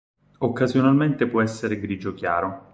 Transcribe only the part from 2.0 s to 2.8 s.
chiaro.